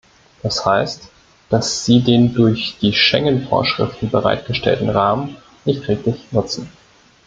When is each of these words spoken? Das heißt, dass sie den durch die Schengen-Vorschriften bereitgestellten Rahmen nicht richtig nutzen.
Das 0.41 0.65
heißt, 0.65 1.09
dass 1.51 1.85
sie 1.85 1.99
den 2.01 2.33
durch 2.33 2.75
die 2.81 2.91
Schengen-Vorschriften 2.91 4.09
bereitgestellten 4.09 4.89
Rahmen 4.89 5.37
nicht 5.63 5.87
richtig 5.87 6.15
nutzen. 6.31 6.71